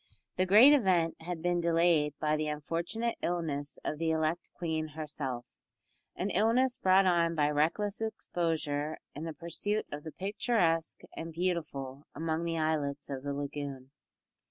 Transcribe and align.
The 0.35 0.47
great 0.47 0.73
event 0.73 1.21
had 1.21 1.43
been 1.43 1.61
delayed 1.61 2.15
by 2.19 2.35
the 2.35 2.47
unfortunate 2.47 3.19
illness 3.21 3.77
of 3.85 3.99
the 3.99 4.09
elect 4.09 4.49
queen 4.51 4.87
herself 4.87 5.45
an 6.15 6.31
illness 6.31 6.79
brought 6.79 7.05
on 7.05 7.35
by 7.35 7.51
reckless 7.51 8.01
exposure 8.01 8.97
in 9.13 9.25
the 9.25 9.33
pursuit 9.35 9.85
of 9.91 10.03
the 10.03 10.11
picturesque 10.11 11.01
and 11.15 11.31
beautiful 11.31 12.07
among 12.15 12.45
the 12.45 12.57
islets 12.57 13.11
of 13.11 13.21
the 13.21 13.31
lagoon. 13.35 13.91